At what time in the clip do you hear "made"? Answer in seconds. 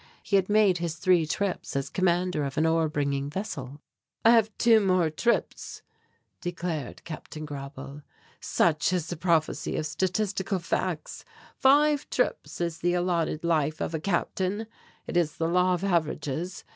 0.49-0.79